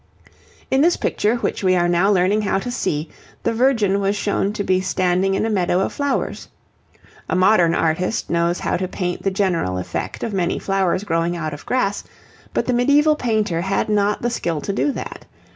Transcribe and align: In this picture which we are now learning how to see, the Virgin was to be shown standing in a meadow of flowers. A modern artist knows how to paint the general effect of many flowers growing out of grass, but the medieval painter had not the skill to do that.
In 0.71 0.81
this 0.81 0.97
picture 0.97 1.35
which 1.35 1.63
we 1.63 1.75
are 1.75 1.87
now 1.87 2.09
learning 2.11 2.41
how 2.41 2.57
to 2.57 2.71
see, 2.71 3.07
the 3.43 3.53
Virgin 3.53 3.99
was 3.99 4.15
to 4.15 4.63
be 4.65 4.79
shown 4.81 4.83
standing 4.83 5.35
in 5.35 5.45
a 5.45 5.49
meadow 5.51 5.79
of 5.79 5.93
flowers. 5.93 6.47
A 7.29 7.35
modern 7.35 7.75
artist 7.75 8.27
knows 8.27 8.57
how 8.61 8.77
to 8.77 8.87
paint 8.87 9.21
the 9.21 9.29
general 9.29 9.77
effect 9.77 10.23
of 10.23 10.33
many 10.33 10.57
flowers 10.57 11.03
growing 11.03 11.37
out 11.37 11.53
of 11.53 11.67
grass, 11.67 12.03
but 12.51 12.65
the 12.65 12.73
medieval 12.73 13.15
painter 13.15 13.61
had 13.61 13.89
not 13.89 14.23
the 14.23 14.31
skill 14.31 14.59
to 14.61 14.73
do 14.73 14.91
that. 14.91 15.25